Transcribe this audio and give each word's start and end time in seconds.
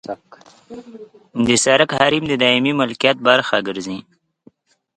د 1.45 1.47
سرک 1.63 1.89
حریم 1.99 2.23
د 2.27 2.33
دایمي 2.43 2.73
ملکیت 2.81 3.17
برخه 3.27 3.57
ګرځي 3.67 3.97